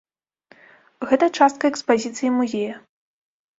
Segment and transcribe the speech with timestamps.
[1.11, 2.75] Гэта частка экспазіцыі музея.